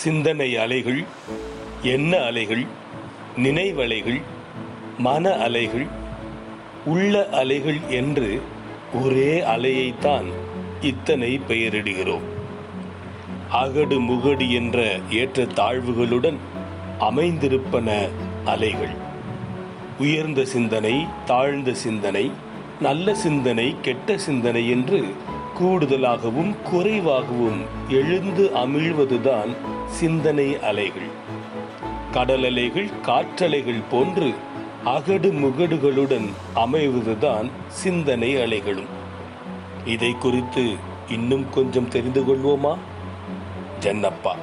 [0.00, 1.04] சிந்தனை அலைகள்
[1.82, 2.62] எண்ண அலைகள்
[3.36, 4.20] நினைவலைகள்
[4.98, 5.86] மன அலைகள்
[6.84, 8.40] உள்ள அலைகள் என்று
[8.94, 10.28] ஒரே அலையைத்தான்
[10.80, 12.26] இத்தனை பெயரிடுகிறோம்.
[13.50, 16.38] அகடு முகடு என்ற ஏற்ற தாழ்வுகளுடன்
[17.00, 18.08] அமைந்திருப்பன
[18.44, 18.94] அலைகள்.
[19.98, 22.30] உயர்ந்த சிந்தனை தாழ்ந்த சிந்தனை
[22.80, 25.00] நல்ல சிந்தனை கெட்ட சிந்தனை என்று
[25.60, 29.56] கூடுதலாகவும் குறைவாகவும் எழுந்து அமிழ்வதுதான்
[29.86, 31.08] சிந்தனை அலைகள்.
[32.10, 34.34] கடல் அலைகள் காற்றலைகள் போன்று
[34.84, 38.90] அகடு முகடுகளுடன் அமைவதுதான் சிந்தனை அலைகளும்.
[39.84, 40.74] இதை குறித்து
[41.08, 42.76] இன்னும் கொஞ்சம் தெரிந்து கொள்வோமா?
[43.80, 44.34] ஜன்னப்பா.